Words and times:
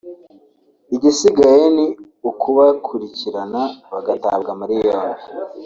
igisigaye 0.95 1.65
ni 1.75 1.85
ukubakurikirana 2.29 3.61
bagatabwa 3.91 4.51
muri 4.59 4.73
yombi 4.85 5.23